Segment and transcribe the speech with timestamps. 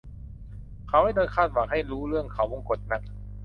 [0.87, 3.01] เขาไม่โดนคาดหวังให้รู้เรื่องเขาวงกตนัก